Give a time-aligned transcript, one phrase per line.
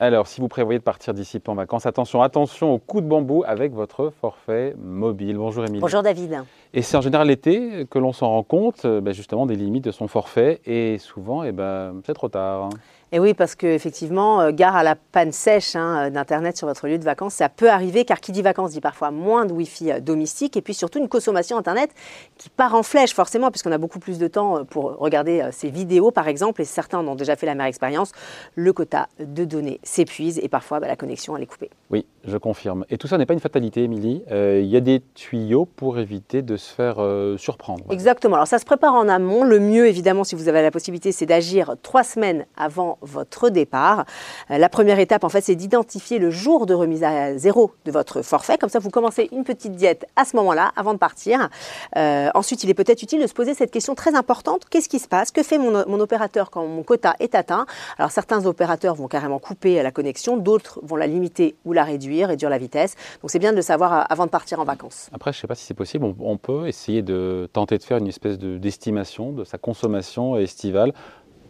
[0.00, 3.44] Alors, si vous prévoyez de partir d'ici en vacances, attention, attention au coup de bambou
[3.46, 5.36] avec votre forfait mobile.
[5.36, 5.80] Bonjour Émilie.
[5.80, 6.42] Bonjour David.
[6.72, 9.84] Et c'est en général l'été que l'on s'en rend compte, euh, ben, justement, des limites
[9.84, 10.60] de son forfait.
[10.66, 12.70] Et souvent, eh ben, c'est trop tard.
[13.14, 16.88] Et oui, parce qu'effectivement, euh, gare à la panne sèche hein, euh, d'Internet sur votre
[16.88, 19.92] lieu de vacances, ça peut arriver, car qui dit vacances dit parfois moins de Wi-Fi
[19.92, 21.90] euh, domestique, et puis surtout une consommation Internet
[22.38, 26.10] qui part en flèche, forcément, puisqu'on a beaucoup plus de temps pour regarder ces vidéos,
[26.10, 28.10] par exemple, et certains en ont déjà fait la meilleure expérience.
[28.56, 31.70] Le quota de données s'épuise, et parfois bah, la connexion, elle est coupée.
[31.90, 32.84] Oui, je confirme.
[32.90, 34.22] Et tout ça n'est pas une fatalité, Émilie.
[34.30, 36.96] Il y a des tuyaux pour éviter de se faire
[37.38, 37.84] surprendre.
[37.90, 38.36] Exactement.
[38.36, 39.44] Alors ça se prépare en amont.
[39.44, 44.04] Le mieux, évidemment, si vous avez la possibilité, c'est d'agir trois semaines avant votre départ.
[44.50, 47.92] Euh, la première étape, en fait, c'est d'identifier le jour de remise à zéro de
[47.92, 48.58] votre forfait.
[48.58, 51.48] Comme ça, vous commencez une petite diète à ce moment-là, avant de partir.
[51.96, 54.62] Euh, ensuite, il est peut-être utile de se poser cette question très importante.
[54.68, 55.30] Qu'est-ce qui se passe?
[55.30, 57.66] Que fait mon, opérateur quand mon quota est atteint?
[57.98, 62.13] Alors, certains opérateurs vont carrément couper la connexion, d'autres vont la limiter ou la réduire,
[62.22, 62.94] réduire la vitesse.
[63.22, 65.08] Donc, c'est bien de le savoir euh, avant de partir en vacances.
[65.12, 66.04] Après, je ne sais pas si c'est possible.
[66.20, 70.92] On, peut essayer de tenter de faire une espèce d'estimation de, de sa consommation estivale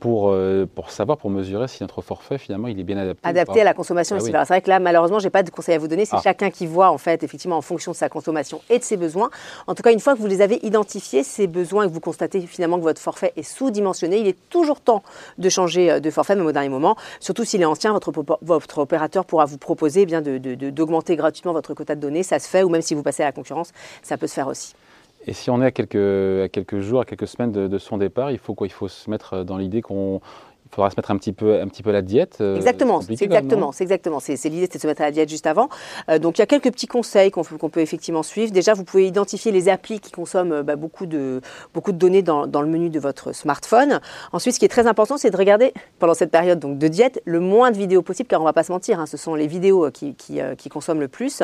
[0.00, 3.28] pour, euh, pour savoir, pour mesurer si notre forfait, finalement, il est bien adapté.
[3.28, 5.74] Adapté à la consommation ah, C'est vrai que là, malheureusement, je n'ai pas de conseil
[5.74, 6.06] à vous donner.
[6.06, 6.22] C'est ah.
[6.24, 9.30] chacun qui voit, en fait, effectivement, en fonction de sa consommation et de ses besoins.
[9.66, 12.00] En tout cas, une fois que vous les avez identifiés, ces besoins, et que vous
[12.00, 15.02] constatez finalement que votre forfait est sous-dimensionné, il est toujours temps
[15.38, 16.96] de changer euh, de forfait, même au dernier moment.
[17.20, 21.74] Surtout s'il est ancien, votre, votre opérateur pourra vous proposer eh bien d'augmenter gratuitement votre
[21.74, 22.22] quota de données.
[22.22, 24.48] Ça se fait, ou même si vous passez à la concurrence, ça peut se faire
[24.48, 24.74] aussi.
[25.26, 28.54] Et si on est à quelques, jours, à quelques semaines de, son départ, il faut,
[28.54, 30.20] quoi, il faut se mettre dans l'idée qu'on
[30.70, 32.38] il faudra se mettre un petit peu, un petit peu à la diète.
[32.40, 34.20] Euh, exactement, c'est exactement, c'est exactement.
[34.20, 35.68] C'est l'idée, c'est de se mettre à la diète juste avant.
[36.08, 38.52] Euh, donc il y a quelques petits conseils qu'on peut effectivement suivre.
[38.52, 41.40] Déjà, vous pouvez identifier les applis qui consomment euh, bah, beaucoup de
[41.74, 44.00] beaucoup de données dans, dans, le menu de votre smartphone.
[44.32, 47.20] Ensuite, ce qui est très important, c'est de regarder pendant cette période donc de diète
[47.24, 49.48] le moins de vidéos possible, car on va pas se mentir, hein, ce sont les
[49.48, 51.42] vidéos qui, qui, qui consomment le plus.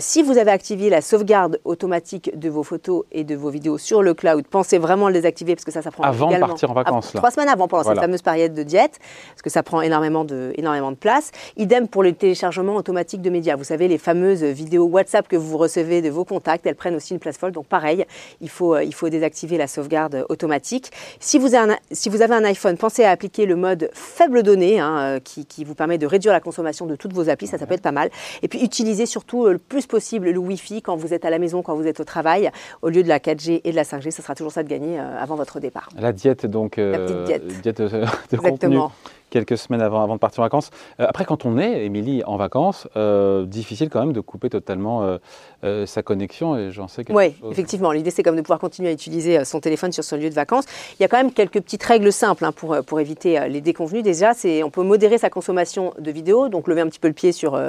[0.00, 4.02] si vous avez activé la sauvegarde automatique de vos photos et de vos vidéos sur
[4.02, 6.70] le cloud, pensez vraiment à le désactiver parce que ça, ça prend avant de partir
[6.70, 7.12] en vacances.
[7.14, 8.98] Trois semaines avant pendant cette fameuse période de diète,
[9.30, 11.32] parce que ça prend énormément de, énormément de place.
[11.56, 13.56] Idem pour le téléchargement automatique de médias.
[13.56, 17.12] Vous savez, les fameuses vidéos WhatsApp que vous recevez de vos contacts, elles prennent aussi
[17.12, 17.52] une place folle.
[17.52, 18.04] Donc pareil,
[18.40, 20.90] il faut, euh, il faut désactiver la sauvegarde automatique.
[21.18, 24.42] Si vous, avez un, si vous avez un iPhone, pensez à appliquer le mode faible
[24.42, 27.46] données, hein, euh, qui, qui, vous permet de réduire la consommation de toutes vos applis.
[27.46, 28.10] Ça, ça peut être pas mal.
[28.42, 31.38] Et puis utilisez surtout euh, le plus possible le Wi-Fi quand vous êtes à la
[31.38, 32.50] maison, quand vous êtes au travail,
[32.82, 34.10] au lieu de la 4G et de la 5G.
[34.10, 35.88] Ça sera toujours ça de gagner avant votre départ.
[35.98, 36.76] La diète, donc.
[36.76, 37.46] la petite diète.
[37.62, 37.80] diète
[38.30, 38.92] de, Exactement
[39.30, 40.70] quelques semaines avant, avant de partir en vacances.
[40.98, 45.18] Euh, après, quand on est, Émilie, en vacances, euh, difficile quand même de couper totalement
[45.64, 47.92] euh, sa connexion et j'en sais quelque Oui, effectivement.
[47.92, 50.64] L'idée, c'est comme de pouvoir continuer à utiliser son téléphone sur son lieu de vacances.
[50.98, 54.02] Il y a quand même quelques petites règles simples hein, pour, pour éviter les déconvenus.
[54.02, 57.14] Déjà, c'est on peut modérer sa consommation de vidéos, donc lever un petit peu le
[57.14, 57.60] pied sur,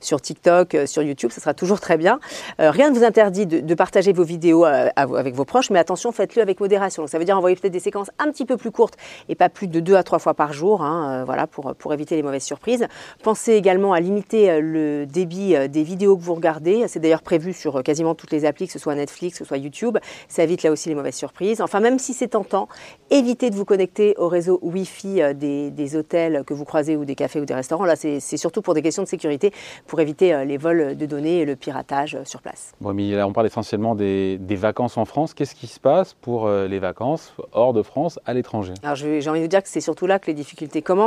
[0.00, 2.18] sur TikTok, sur YouTube, ça sera toujours très bien.
[2.58, 6.60] rien ne vous interdit de, partager vos vidéos avec vos proches, mais attention, faites-le avec
[6.60, 7.02] modération.
[7.02, 8.96] Donc, ça veut dire envoyer peut-être des séquences un petit peu plus courtes
[9.28, 10.82] et pas plus de deux à trois fois par jour.
[10.82, 12.86] Hein, euh, voilà, pour, pour éviter les mauvaises surprises.
[13.22, 16.86] Pensez également à limiter euh, le débit euh, des vidéos que vous regardez.
[16.88, 19.58] C'est d'ailleurs prévu sur quasiment toutes les applis, que ce soit Netflix, que ce soit
[19.58, 19.98] YouTube.
[20.28, 21.60] Ça évite là aussi les mauvaises surprises.
[21.60, 22.68] Enfin, même si c'est tentant,
[23.10, 27.14] évitez de vous connecter au réseau Wi-Fi des, des hôtels que vous croisez ou des
[27.14, 27.84] cafés ou des restaurants.
[27.84, 29.52] Là, c'est surtout pour des questions de sécurité,
[29.86, 32.72] pour éviter les vols de données et le piratage sur place.
[32.80, 35.34] Bon, mais là, on parle essentiellement des, des vacances en France.
[35.34, 38.74] Qu'est-ce qui se passe pour les vacances hors de France, à l'étranger?
[38.82, 40.99] Alors, j'ai envie de vous dire que c'est surtout là que les difficultés commencent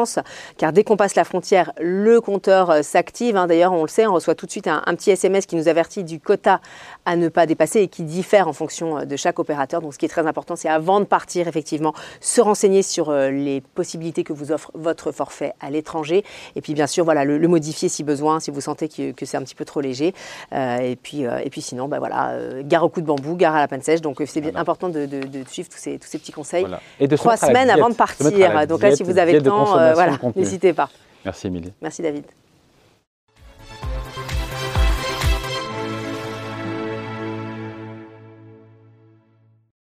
[0.58, 3.38] car dès qu'on passe la frontière, le compteur euh, s'active.
[3.38, 3.48] Hein.
[3.48, 6.04] D'ailleurs, on le sait, on reçoit tout de suite un, petit SMS qui nous avertit
[6.04, 6.62] du quota
[7.06, 9.82] à ne pas dépasser et qui diffère en fonction euh, de chaque opérateur.
[9.82, 13.30] Donc, ce qui est très important, c'est avant de partir, effectivement, se renseigner sur euh,
[13.30, 16.24] les possibilités que vous offre votre forfait à l'étranger.
[16.56, 19.44] Et puis, bien sûr, voilà, le, modifier si besoin, si vous sentez que, c'est un
[19.44, 20.14] petit peu trop léger.
[20.52, 23.68] et, puis, et puis, sinon, bah, voilà, gare au coup de bambou, gare à la
[23.68, 24.02] panne sèche.
[24.02, 25.08] Donc, c'est bien important de,
[25.48, 26.66] suivre tous ces, tous ces petits conseils.
[27.00, 28.68] Et de Trois semaines avant de partir.
[28.68, 30.90] Donc là, si vous avez le temps, voilà, n'hésitez pas.
[31.26, 31.74] Merci Émilie.
[31.82, 32.26] Merci David.